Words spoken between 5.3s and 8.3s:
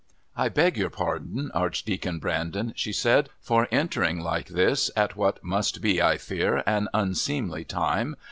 must be, I fear, an unseemly time.